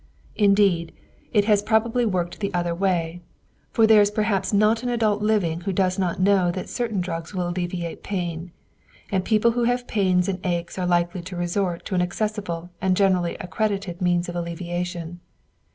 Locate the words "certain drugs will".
6.69-7.47